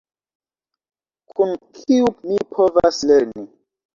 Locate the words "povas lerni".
2.57-3.45